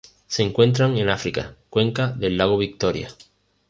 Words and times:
Se 0.25 0.41
encuentran 0.41 0.97
en 0.97 1.09
África: 1.09 1.53
cuenca 1.69 2.07
del 2.07 2.35
lago 2.35 2.57
Victoria. 2.57 3.09